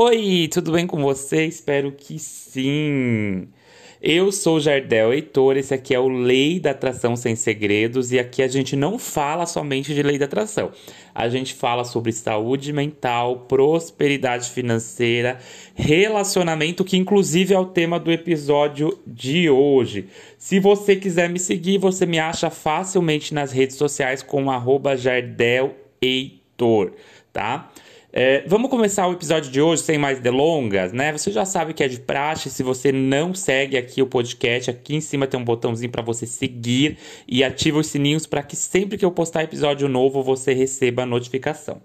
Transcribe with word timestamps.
Oi, 0.00 0.48
tudo 0.52 0.70
bem 0.70 0.86
com 0.86 1.02
você? 1.02 1.44
Espero 1.46 1.90
que 1.90 2.20
sim. 2.20 3.48
Eu 4.00 4.30
sou 4.30 4.60
Jardel 4.60 5.12
Heitor, 5.12 5.56
esse 5.56 5.74
aqui 5.74 5.92
é 5.92 5.98
o 5.98 6.06
Lei 6.06 6.60
da 6.60 6.70
Atração 6.70 7.16
Sem 7.16 7.34
Segredos 7.34 8.12
e 8.12 8.18
aqui 8.20 8.40
a 8.40 8.46
gente 8.46 8.76
não 8.76 8.96
fala 8.96 9.44
somente 9.44 9.92
de 9.92 10.00
lei 10.04 10.16
da 10.16 10.26
atração. 10.26 10.70
A 11.12 11.28
gente 11.28 11.52
fala 11.52 11.82
sobre 11.82 12.12
saúde 12.12 12.72
mental, 12.72 13.40
prosperidade 13.48 14.48
financeira, 14.50 15.40
relacionamento, 15.74 16.84
que 16.84 16.96
inclusive 16.96 17.52
é 17.52 17.58
o 17.58 17.66
tema 17.66 17.98
do 17.98 18.12
episódio 18.12 18.96
de 19.04 19.50
hoje. 19.50 20.06
Se 20.38 20.60
você 20.60 20.94
quiser 20.94 21.28
me 21.28 21.40
seguir, 21.40 21.78
você 21.78 22.06
me 22.06 22.20
acha 22.20 22.50
facilmente 22.50 23.34
nas 23.34 23.50
redes 23.50 23.74
sociais 23.74 24.22
com 24.22 24.44
Jardel 24.96 25.74
Heitor, 26.00 26.92
tá? 27.32 27.72
É, 28.10 28.42
vamos 28.46 28.70
começar 28.70 29.06
o 29.06 29.12
episódio 29.12 29.50
de 29.50 29.60
hoje 29.60 29.82
sem 29.82 29.98
mais 29.98 30.18
delongas, 30.18 30.94
né? 30.94 31.12
Você 31.12 31.30
já 31.30 31.44
sabe 31.44 31.74
que 31.74 31.84
é 31.84 31.88
de 31.88 32.00
praxe. 32.00 32.48
Se 32.48 32.62
você 32.62 32.90
não 32.90 33.34
segue 33.34 33.76
aqui 33.76 34.00
o 34.00 34.06
podcast, 34.06 34.70
aqui 34.70 34.96
em 34.96 35.00
cima 35.00 35.26
tem 35.26 35.38
um 35.38 35.44
botãozinho 35.44 35.90
para 35.90 36.00
você 36.00 36.26
seguir 36.26 36.96
e 37.28 37.44
ativa 37.44 37.78
os 37.78 37.86
sininhos 37.88 38.24
para 38.24 38.42
que 38.42 38.56
sempre 38.56 38.96
que 38.96 39.04
eu 39.04 39.10
postar 39.10 39.42
episódio 39.42 39.88
novo 39.88 40.22
você 40.22 40.54
receba 40.54 41.02
a 41.02 41.06
notificação. 41.06 41.82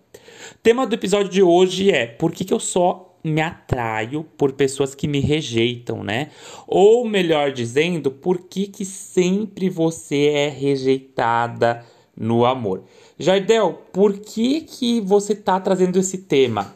Tema 0.61 0.87
do 0.87 0.95
episódio 0.95 1.29
de 1.29 1.43
hoje 1.43 1.91
é 1.91 2.05
por 2.05 2.31
que, 2.31 2.45
que 2.45 2.53
eu 2.53 2.59
só 2.59 3.17
me 3.21 3.41
atraio 3.41 4.23
por 4.37 4.53
pessoas 4.53 4.95
que 4.95 5.09
me 5.09 5.19
rejeitam, 5.19 6.05
né? 6.05 6.29
Ou 6.65 7.05
melhor 7.05 7.51
dizendo, 7.51 8.09
por 8.09 8.47
que, 8.47 8.67
que 8.67 8.85
sempre 8.85 9.69
você 9.69 10.27
é 10.27 10.47
rejeitada 10.47 11.85
no 12.15 12.45
amor. 12.45 12.83
Jardel, 13.17 13.81
por 13.91 14.13
que, 14.13 14.61
que 14.61 15.01
você 15.01 15.33
está 15.33 15.59
trazendo 15.59 15.99
esse 15.99 16.19
tema? 16.19 16.73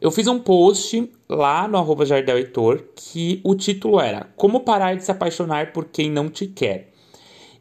Eu 0.00 0.10
fiz 0.10 0.26
um 0.26 0.38
post 0.38 1.10
lá 1.28 1.66
no 1.66 1.78
arroba 1.78 2.04
Jardel 2.04 2.38
Heitor 2.38 2.84
que 2.94 3.40
o 3.42 3.54
título 3.54 4.00
era 4.00 4.28
Como 4.36 4.60
parar 4.60 4.94
de 4.94 5.04
se 5.04 5.10
apaixonar 5.10 5.72
por 5.72 5.86
quem 5.86 6.10
não 6.10 6.28
te 6.28 6.46
quer. 6.46 6.92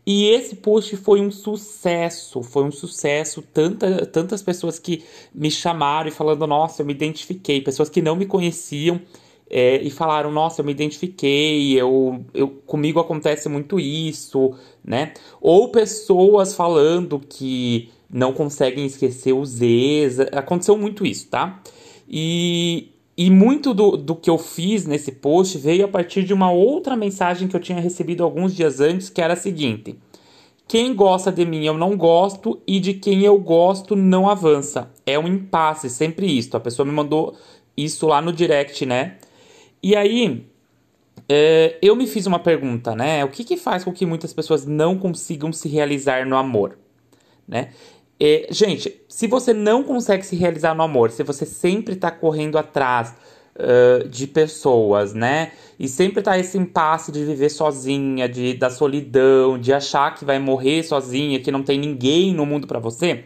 E 0.05 0.29
esse 0.29 0.55
post 0.55 0.95
foi 0.97 1.19
um 1.19 1.31
sucesso, 1.31 2.43
foi 2.43 2.63
um 2.63 2.71
sucesso. 2.71 3.41
Tanta, 3.41 4.05
tantas 4.05 4.43
pessoas 4.43 4.77
que 4.77 5.03
me 5.33 5.49
chamaram 5.49 6.09
e 6.09 6.11
falando, 6.11 6.45
nossa, 6.45 6.81
eu 6.81 6.85
me 6.85 6.93
identifiquei. 6.93 7.59
Pessoas 7.59 7.89
que 7.89 8.03
não 8.03 8.15
me 8.15 8.25
conheciam 8.25 9.01
é, 9.49 9.81
e 9.81 9.89
falaram, 9.89 10.31
nossa, 10.31 10.61
eu 10.61 10.65
me 10.65 10.71
identifiquei, 10.71 11.79
eu, 11.79 12.25
eu, 12.33 12.47
comigo 12.65 12.99
acontece 12.99 13.47
muito 13.47 13.79
isso, 13.79 14.53
né? 14.83 15.13
Ou 15.39 15.69
pessoas 15.69 16.55
falando 16.55 17.19
que 17.19 17.89
não 18.09 18.33
conseguem 18.33 18.85
esquecer 18.85 19.33
os 19.33 19.61
ex, 19.61 20.19
aconteceu 20.19 20.77
muito 20.77 21.05
isso, 21.05 21.27
tá? 21.27 21.61
E, 22.09 22.91
e 23.17 23.29
muito 23.29 23.73
do, 23.73 23.97
do 23.97 24.15
que 24.15 24.29
eu 24.29 24.37
fiz 24.37 24.85
nesse 24.85 25.11
post 25.11 25.57
veio 25.57 25.85
a 25.85 25.87
partir 25.87 26.23
de 26.23 26.33
uma 26.33 26.51
outra 26.51 26.95
mensagem 26.95 27.47
que 27.47 27.55
eu 27.55 27.59
tinha 27.59 27.79
recebido 27.79 28.23
alguns 28.23 28.55
dias 28.55 28.79
antes, 28.79 29.09
que 29.09 29.21
era 29.21 29.33
a 29.33 29.37
seguinte: 29.37 29.95
quem 30.67 30.95
gosta 30.95 31.31
de 31.31 31.45
mim 31.45 31.63
eu 31.65 31.77
não 31.77 31.95
gosto 31.95 32.59
e 32.65 32.79
de 32.79 32.95
quem 32.95 33.23
eu 33.23 33.37
gosto 33.39 33.95
não 33.95 34.27
avança. 34.27 34.91
É 35.05 35.19
um 35.19 35.27
impasse, 35.27 35.89
sempre 35.89 36.25
isso. 36.25 36.57
A 36.57 36.59
pessoa 36.59 36.85
me 36.85 36.91
mandou 36.91 37.35
isso 37.77 38.07
lá 38.07 38.21
no 38.21 38.33
direct, 38.33 38.85
né? 38.85 39.17
E 39.85 39.95
aí, 39.95 40.47
é, 41.29 41.77
eu 41.79 41.95
me 41.95 42.07
fiz 42.07 42.25
uma 42.25 42.39
pergunta, 42.39 42.95
né? 42.95 43.23
O 43.23 43.29
que, 43.29 43.43
que 43.43 43.55
faz 43.55 43.83
com 43.83 43.93
que 43.93 44.03
muitas 44.03 44.33
pessoas 44.33 44.65
não 44.65 44.97
consigam 44.97 45.53
se 45.53 45.69
realizar 45.69 46.25
no 46.25 46.35
amor, 46.35 46.79
né? 47.47 47.69
É, 48.19 48.47
gente, 48.49 48.99
se 49.07 49.27
você 49.27 49.53
não 49.53 49.83
consegue 49.83 50.25
se 50.25 50.35
realizar 50.35 50.73
no 50.73 50.81
amor, 50.81 51.11
se 51.11 51.21
você 51.21 51.45
sempre 51.45 51.93
está 51.93 52.09
correndo 52.09 52.57
atrás 52.57 53.13
uh, 53.59 54.09
de 54.09 54.25
pessoas, 54.25 55.13
né? 55.13 55.51
E 55.77 55.87
sempre 55.87 56.23
tá 56.23 56.35
esse 56.35 56.57
impasse 56.57 57.11
de 57.11 57.23
viver 57.23 57.49
sozinha, 57.49 58.27
de 58.27 58.55
da 58.55 58.71
solidão, 58.71 59.55
de 59.55 59.71
achar 59.71 60.15
que 60.15 60.25
vai 60.25 60.39
morrer 60.39 60.81
sozinha, 60.81 61.39
que 61.39 61.51
não 61.51 61.61
tem 61.61 61.77
ninguém 61.77 62.33
no 62.33 62.43
mundo 62.43 62.65
para 62.65 62.79
você, 62.79 63.25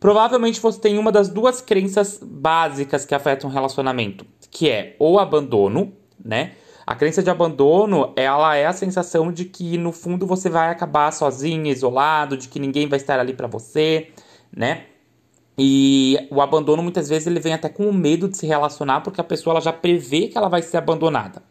provavelmente 0.00 0.60
você 0.60 0.80
tem 0.80 0.98
uma 0.98 1.12
das 1.12 1.28
duas 1.28 1.60
crenças 1.60 2.18
básicas 2.20 3.04
que 3.04 3.14
afetam 3.14 3.48
o 3.48 3.52
relacionamento 3.52 4.26
que 4.52 4.68
é 4.68 4.94
o 5.00 5.18
abandono, 5.18 5.92
né? 6.22 6.52
A 6.86 6.94
crença 6.94 7.22
de 7.22 7.30
abandono, 7.30 8.12
ela 8.14 8.54
é 8.54 8.66
a 8.66 8.72
sensação 8.72 9.32
de 9.32 9.46
que 9.46 9.78
no 9.78 9.92
fundo 9.92 10.26
você 10.26 10.50
vai 10.50 10.70
acabar 10.70 11.10
sozinho, 11.12 11.66
isolado, 11.66 12.36
de 12.36 12.48
que 12.48 12.60
ninguém 12.60 12.86
vai 12.86 12.98
estar 12.98 13.18
ali 13.18 13.32
para 13.32 13.46
você, 13.46 14.08
né? 14.54 14.84
E 15.56 16.18
o 16.30 16.40
abandono 16.40 16.82
muitas 16.82 17.08
vezes 17.08 17.26
ele 17.26 17.40
vem 17.40 17.54
até 17.54 17.68
com 17.68 17.86
o 17.88 17.92
medo 17.92 18.28
de 18.28 18.36
se 18.36 18.46
relacionar 18.46 19.00
porque 19.00 19.20
a 19.20 19.24
pessoa 19.24 19.54
ela 19.54 19.60
já 19.60 19.72
prevê 19.72 20.28
que 20.28 20.36
ela 20.36 20.48
vai 20.48 20.60
ser 20.60 20.76
abandonada. 20.76 21.42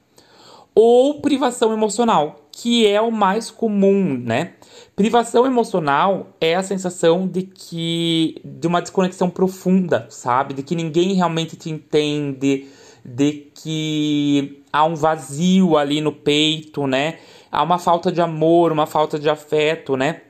Ou 0.73 1.21
privação 1.21 1.73
emocional, 1.73 2.47
que 2.51 2.87
é 2.87 3.01
o 3.01 3.11
mais 3.11 3.51
comum, 3.51 4.17
né? 4.17 4.53
Privação 4.95 5.45
emocional 5.45 6.35
é 6.39 6.55
a 6.55 6.63
sensação 6.63 7.27
de 7.27 7.43
que 7.43 8.35
de 8.45 8.67
uma 8.67 8.81
desconexão 8.81 9.29
profunda, 9.29 10.07
sabe? 10.09 10.53
De 10.53 10.63
que 10.63 10.75
ninguém 10.75 11.13
realmente 11.13 11.57
te 11.57 11.69
entende, 11.69 12.67
de 13.03 13.47
que 13.55 14.63
há 14.71 14.85
um 14.85 14.95
vazio 14.95 15.77
ali 15.77 16.01
no 16.01 16.11
peito, 16.11 16.85
né? 16.87 17.17
Há 17.51 17.63
uma 17.63 17.77
falta 17.77 18.11
de 18.11 18.21
amor, 18.21 18.71
uma 18.71 18.85
falta 18.85 19.19
de 19.19 19.29
afeto, 19.29 19.97
né? 19.97 20.21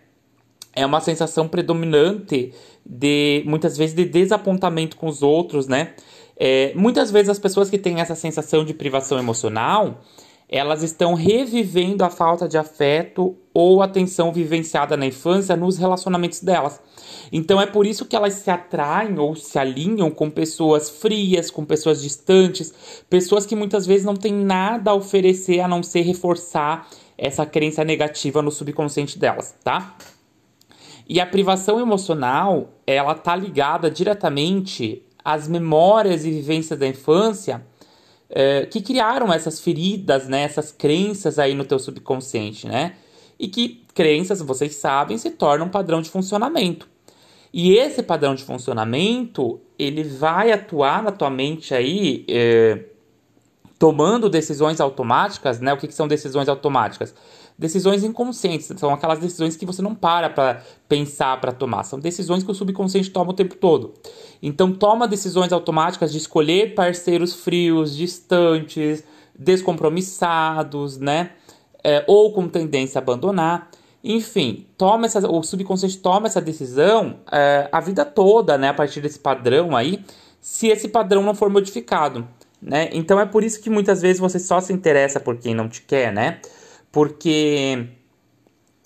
É 0.74 0.86
uma 0.86 1.02
sensação 1.02 1.48
predominante 1.48 2.54
de 2.86 3.44
muitas 3.46 3.78
vezes 3.78 3.96
de 3.96 4.06
desapontamento 4.06 4.96
com 4.96 5.08
os 5.08 5.22
outros, 5.22 5.68
né? 5.68 5.94
É, 6.38 6.74
muitas 6.76 7.12
vezes 7.12 7.30
as 7.30 7.40
pessoas 7.40 7.70
que 7.70 7.78
têm 7.78 8.00
essa 8.00 8.16
sensação 8.16 8.66
de 8.66 8.74
privação 8.74 9.20
emocional, 9.20 10.02
elas 10.52 10.84
estão 10.84 11.14
revivendo 11.14 12.04
a 12.04 12.10
falta 12.10 12.46
de 12.46 12.58
afeto 12.58 13.38
ou 13.54 13.82
atenção 13.82 14.34
vivenciada 14.34 14.98
na 14.98 15.06
infância 15.06 15.56
nos 15.56 15.78
relacionamentos 15.78 16.42
delas. 16.42 16.82
Então 17.32 17.62
é 17.62 17.66
por 17.66 17.86
isso 17.86 18.06
que 18.06 18.18
elas 18.18 18.34
se 18.34 18.52
atraem 18.52 19.18
ou 19.18 19.34
se 19.34 19.58
alinham 19.58 20.12
com 20.12 20.30
pessoas 20.30 20.90
frias, 20.90 21.50
com 21.50 21.64
pessoas 21.64 22.02
distantes, 22.02 23.04
pessoas 23.10 23.46
que 23.46 23.56
muitas 23.56 23.86
vezes 23.86 24.06
não 24.06 24.16
têm 24.16 24.34
nada 24.34 24.92
a 24.92 24.94
oferecer 24.94 25.62
a 25.62 25.70
não 25.70 25.82
ser 25.82 26.02
reforçar 26.02 26.90
essa 27.18 27.46
crença 27.46 27.86
negativa 27.86 28.42
no 28.42 28.52
subconsciente 28.52 29.18
delas, 29.18 29.56
tá? 29.64 29.96
E 31.08 31.22
a 31.22 31.26
privação 31.26 31.80
emocional, 31.80 32.70
ela 32.86 33.16
tá 33.16 33.36
ligada 33.36 33.90
diretamente 33.90 35.02
às 35.24 35.48
memórias 35.48 36.26
e 36.26 36.32
vivências 36.32 36.78
da 36.78 36.88
infância 36.88 37.66
é, 38.32 38.66
que 38.66 38.82
criaram 38.82 39.32
essas 39.32 39.60
feridas, 39.60 40.28
né, 40.28 40.44
essas 40.44 40.72
crenças 40.72 41.38
aí 41.38 41.54
no 41.54 41.66
teu 41.66 41.78
subconsciente, 41.78 42.68
né? 42.68 42.94
E 43.38 43.48
que 43.48 43.84
crenças, 43.94 44.42
vocês 44.42 44.76
sabem, 44.76 45.18
se 45.18 45.32
tornam 45.32 45.68
um 45.68 45.70
padrão 45.70 46.02
de 46.02 46.10
funcionamento. 46.10 46.88
E 47.54 47.74
esse 47.76 48.02
padrão 48.02 48.34
de 48.34 48.44
funcionamento, 48.44 49.60
ele 49.78 50.04
vai 50.04 50.52
atuar 50.52 51.04
na 51.04 51.12
tua 51.12 51.30
mente 51.30 51.74
aí, 51.74 52.24
é, 52.30 52.86
tomando 53.82 54.30
decisões 54.30 54.80
automáticas, 54.80 55.60
né? 55.60 55.74
O 55.74 55.78
que, 55.78 55.88
que 55.88 55.94
são 55.96 56.08
decisões 56.08 56.48
automáticas? 56.48 57.16
Decisões 57.58 58.04
inconscientes, 58.04 58.72
são 58.78 58.94
aquelas 58.94 59.18
decisões 59.18 59.56
que 59.56 59.66
você 59.66 59.82
não 59.82 59.96
para 59.96 60.30
para 60.30 60.62
pensar 60.88 61.42
para 61.42 61.52
tomar, 61.52 61.82
são 61.82 62.00
decisões 62.00 62.44
que 62.44 62.52
o 62.52 62.54
subconsciente 62.54 63.10
toma 63.10 63.32
o 63.32 63.34
tempo 63.34 63.56
todo. 63.56 63.96
Então 64.40 64.72
toma 64.72 65.08
decisões 65.08 65.52
automáticas 65.52 66.12
de 66.12 66.20
escolher 66.20 66.76
parceiros 66.76 67.34
frios, 67.34 67.98
distantes, 67.98 69.04
descompromissados, 69.34 71.00
né? 71.00 71.32
É, 71.84 72.06
ou 72.06 72.32
com 72.34 72.48
tendência 72.48 73.00
a 73.00 73.02
abandonar. 73.02 73.72
Enfim, 74.04 74.68
toma 74.78 75.08
essa, 75.08 75.28
o 75.28 75.42
subconsciente 75.42 75.98
toma 75.98 76.28
essa 76.28 76.40
decisão 76.40 77.18
é, 77.32 77.68
a 77.72 77.80
vida 77.80 78.06
toda, 78.06 78.60
né? 78.60 78.70
A 78.70 78.76
partir 78.76 79.02
desse 79.02 79.18
padrão 79.18 79.76
aí, 79.76 80.06
se 80.40 80.68
esse 80.68 80.88
padrão 80.88 81.24
não 81.24 81.34
for 81.34 81.50
modificado, 81.50 82.28
né? 82.62 82.90
Então 82.92 83.20
é 83.20 83.26
por 83.26 83.44
isso 83.44 83.62
que 83.62 83.70
muitas 83.70 84.02
vezes 84.02 84.20
você 84.20 84.40
só 84.40 84.60
se 84.62 84.72
interessa 84.72 85.20
por 85.20 85.38
quem 85.38 85.56
não 85.56 85.68
te 85.68 85.82
quer, 85.82 86.14
né? 86.14 86.40
Porque 86.92 87.88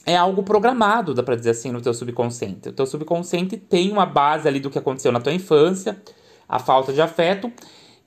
é 0.05 0.15
algo 0.15 0.43
programado, 0.43 1.13
dá 1.13 1.23
pra 1.23 1.35
dizer 1.35 1.49
assim, 1.51 1.71
no 1.71 1.81
teu 1.81 1.93
subconsciente. 1.93 2.69
O 2.69 2.73
teu 2.73 2.85
subconsciente 2.85 3.57
tem 3.57 3.91
uma 3.91 4.05
base 4.05 4.47
ali 4.47 4.59
do 4.59 4.69
que 4.69 4.77
aconteceu 4.77 5.11
na 5.11 5.19
tua 5.19 5.33
infância, 5.33 6.01
a 6.47 6.59
falta 6.59 6.93
de 6.93 7.01
afeto, 7.01 7.51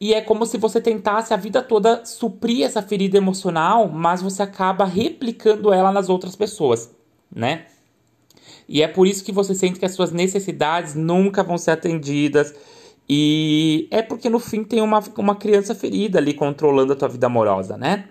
e 0.00 0.14
é 0.14 0.20
como 0.20 0.46
se 0.46 0.56
você 0.56 0.80
tentasse 0.80 1.34
a 1.34 1.36
vida 1.36 1.60
toda 1.60 2.04
suprir 2.04 2.64
essa 2.64 2.80
ferida 2.80 3.16
emocional, 3.16 3.88
mas 3.88 4.22
você 4.22 4.42
acaba 4.42 4.84
replicando 4.84 5.72
ela 5.72 5.90
nas 5.90 6.08
outras 6.08 6.36
pessoas, 6.36 6.90
né? 7.34 7.66
E 8.68 8.82
é 8.82 8.86
por 8.86 9.06
isso 9.06 9.24
que 9.24 9.32
você 9.32 9.54
sente 9.54 9.78
que 9.78 9.84
as 9.84 9.92
suas 9.92 10.12
necessidades 10.12 10.94
nunca 10.94 11.42
vão 11.42 11.58
ser 11.58 11.72
atendidas. 11.72 12.54
E 13.08 13.88
é 13.90 14.02
porque 14.02 14.28
no 14.28 14.38
fim 14.38 14.62
tem 14.62 14.82
uma, 14.82 15.02
uma 15.16 15.34
criança 15.34 15.74
ferida 15.74 16.18
ali 16.18 16.34
controlando 16.34 16.92
a 16.92 16.96
tua 16.96 17.08
vida 17.08 17.26
amorosa, 17.26 17.76
né? 17.76 18.04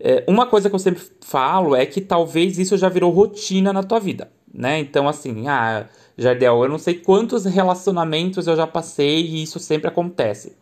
É, 0.00 0.24
uma 0.26 0.46
coisa 0.46 0.68
que 0.68 0.74
eu 0.74 0.78
sempre 0.78 1.02
falo 1.20 1.76
é 1.76 1.84
que 1.86 2.00
talvez 2.00 2.58
isso 2.58 2.76
já 2.76 2.88
virou 2.88 3.10
rotina 3.10 3.72
na 3.72 3.82
tua 3.82 4.00
vida, 4.00 4.30
né? 4.52 4.78
Então, 4.78 5.08
assim, 5.08 5.46
ah, 5.46 5.86
Jardel, 6.16 6.62
eu 6.62 6.68
não 6.68 6.78
sei 6.78 6.94
quantos 6.94 7.44
relacionamentos 7.44 8.46
eu 8.46 8.56
já 8.56 8.66
passei 8.66 9.20
e 9.20 9.42
isso 9.42 9.58
sempre 9.58 9.88
acontece. 9.88 10.56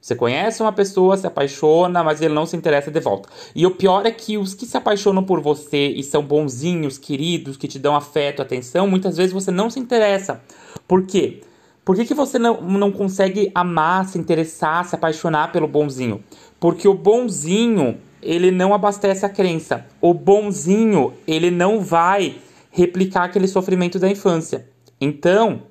Você 0.00 0.14
conhece 0.14 0.62
uma 0.62 0.72
pessoa, 0.72 1.16
se 1.16 1.26
apaixona, 1.26 2.04
mas 2.04 2.22
ele 2.22 2.32
não 2.32 2.46
se 2.46 2.56
interessa 2.56 2.90
de 2.90 3.00
volta. 3.00 3.28
E 3.54 3.66
o 3.66 3.72
pior 3.72 4.06
é 4.06 4.12
que 4.12 4.38
os 4.38 4.54
que 4.54 4.64
se 4.64 4.76
apaixonam 4.76 5.24
por 5.24 5.40
você 5.40 5.88
e 5.88 6.04
são 6.04 6.22
bonzinhos, 6.22 6.98
queridos, 6.98 7.56
que 7.56 7.66
te 7.66 7.80
dão 7.80 7.96
afeto, 7.96 8.40
atenção, 8.40 8.86
muitas 8.86 9.16
vezes 9.16 9.32
você 9.32 9.50
não 9.50 9.68
se 9.68 9.80
interessa. 9.80 10.40
Por 10.86 11.04
quê? 11.04 11.42
Por 11.88 11.96
que, 11.96 12.04
que 12.04 12.12
você 12.12 12.38
não, 12.38 12.60
não 12.60 12.92
consegue 12.92 13.50
amar, 13.54 14.04
se 14.04 14.18
interessar, 14.18 14.84
se 14.84 14.94
apaixonar 14.94 15.50
pelo 15.52 15.66
bonzinho? 15.66 16.22
Porque 16.60 16.86
o 16.86 16.92
bonzinho, 16.92 17.96
ele 18.20 18.50
não 18.50 18.74
abastece 18.74 19.24
a 19.24 19.28
crença. 19.30 19.86
O 19.98 20.12
bonzinho, 20.12 21.14
ele 21.26 21.50
não 21.50 21.80
vai 21.80 22.36
replicar 22.70 23.24
aquele 23.24 23.48
sofrimento 23.48 23.98
da 23.98 24.06
infância. 24.06 24.68
Então, 25.00 25.62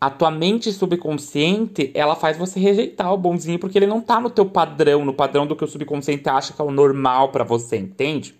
a 0.00 0.08
tua 0.08 0.30
mente 0.30 0.72
subconsciente, 0.72 1.90
ela 1.92 2.16
faz 2.16 2.38
você 2.38 2.58
rejeitar 2.58 3.12
o 3.12 3.18
bonzinho 3.18 3.58
porque 3.58 3.78
ele 3.78 3.86
não 3.86 4.00
tá 4.00 4.18
no 4.18 4.30
teu 4.30 4.46
padrão, 4.46 5.04
no 5.04 5.12
padrão 5.12 5.46
do 5.46 5.54
que 5.54 5.62
o 5.62 5.68
subconsciente 5.68 6.26
acha 6.26 6.54
que 6.54 6.62
é 6.62 6.64
o 6.64 6.70
normal 6.70 7.28
para 7.28 7.44
você, 7.44 7.76
entende? 7.76 8.34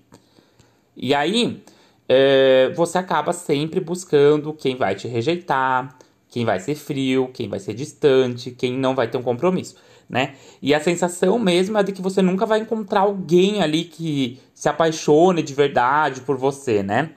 E 0.97 1.13
aí, 1.15 1.63
é, 2.09 2.73
você 2.75 2.97
acaba 2.97 3.35
sempre 3.35 3.79
buscando 3.79 4.55
quem 4.55 4.75
vai 4.75 4.95
te 4.95 5.07
rejeitar, 5.07 5.99
quem 6.33 6.47
vai 6.47 6.59
ser 6.59 6.75
frio, 6.75 7.29
quem 7.31 7.47
vai 7.47 7.61
ser 7.61 7.75
distante, 7.75 8.51
quem 8.51 8.73
não 8.73 8.95
vai 8.95 9.07
ter 9.07 9.19
um 9.19 9.23
compromisso, 9.23 9.77
né? 10.09 10.35
E 10.63 10.75
a 10.75 10.81
sensação 10.81 11.39
mesmo 11.39 11.77
é 11.77 11.83
de 11.83 11.93
que 11.93 12.01
você 12.01 12.23
nunca 12.23 12.47
vai 12.47 12.61
encontrar 12.61 13.01
alguém 13.01 13.63
ali 13.63 13.85
que 13.85 14.41
se 14.55 14.67
apaixone 14.67 15.43
de 15.43 15.53
verdade 15.53 16.23
por 16.23 16.39
você, 16.39 16.83
né? 16.83 17.11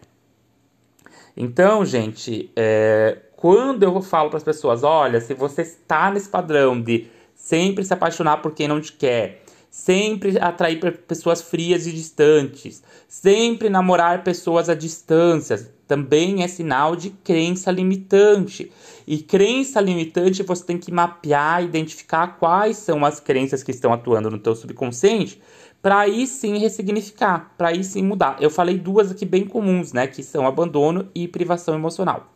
Então, 1.35 1.85
gente, 1.85 2.51
é, 2.57 3.19
quando 3.37 3.83
eu 3.83 4.01
falo 4.01 4.29
para 4.29 4.37
as 4.37 4.43
pessoas, 4.43 4.83
olha, 4.83 5.21
se 5.21 5.33
você 5.33 5.61
está 5.61 6.11
nesse 6.11 6.27
padrão 6.27 6.81
de 6.81 7.07
sempre 7.33 7.85
se 7.85 7.93
apaixonar 7.93 8.41
por 8.41 8.51
quem 8.51 8.67
não 8.67 8.81
te 8.81 8.91
quer, 8.91 9.43
sempre 9.71 10.37
atrair 10.39 10.77
pessoas 11.07 11.41
frias 11.41 11.87
e 11.87 11.93
distantes, 11.93 12.83
sempre 13.07 13.69
namorar 13.69 14.25
pessoas 14.25 14.67
à 14.67 14.75
distância, 14.75 15.73
também 15.87 16.43
é 16.43 16.47
sinal 16.47 16.95
de 16.95 17.09
crença 17.09 17.71
limitante. 17.71 18.71
E 19.07 19.19
crença 19.19 19.79
limitante 19.79 20.43
você 20.43 20.63
tem 20.63 20.77
que 20.77 20.91
mapear, 20.91 21.63
identificar 21.63 22.39
quais 22.39 22.77
são 22.77 23.05
as 23.05 23.19
crenças 23.19 23.63
que 23.63 23.71
estão 23.71 23.93
atuando 23.93 24.31
no 24.31 24.39
teu 24.39 24.55
subconsciente 24.55 25.41
para 25.85 25.99
aí 25.99 26.25
sim 26.25 26.57
ressignificar, 26.57 27.53
para 27.55 27.67
aí 27.67 27.83
sim 27.83 28.01
mudar. 28.01 28.37
Eu 28.41 28.49
falei 28.49 28.75
duas 28.75 29.11
aqui 29.11 29.23
bem 29.23 29.45
comuns, 29.45 29.93
né, 29.93 30.07
que 30.07 30.23
são 30.23 30.47
abandono 30.47 31.07
e 31.13 31.27
privação 31.27 31.75
emocional. 31.75 32.33